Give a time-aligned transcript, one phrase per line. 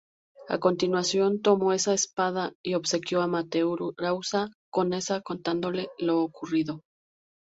[0.49, 3.93] A continuación, tomó esa espada y obsequió a Amaterasu
[4.71, 6.81] con ella, contándole lo ocurrido.